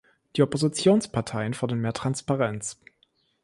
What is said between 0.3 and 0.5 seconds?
Die